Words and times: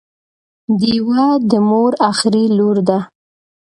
ډیوه 0.79 1.27
د 1.49 1.51
مور 1.69 1.91
اخري 2.09 2.45
لور 2.57 2.77
ده 2.87 2.99